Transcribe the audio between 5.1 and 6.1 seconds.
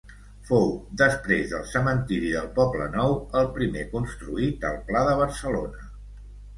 de Barcelona.